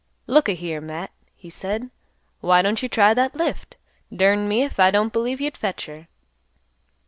"Look 0.25 0.49
a 0.49 0.53
here, 0.53 0.81
Matt," 0.81 1.11
he 1.35 1.51
said, 1.51 1.91
"why 2.39 2.63
don't 2.63 2.81
you 2.81 2.89
try 2.89 3.13
that 3.13 3.35
lift? 3.35 3.77
Durned 4.11 4.49
me 4.49 4.63
if 4.63 4.79
I 4.79 4.89
don't 4.89 5.13
believe 5.13 5.39
you'd 5.39 5.55
fetch 5.55 5.85
her." 5.85 6.07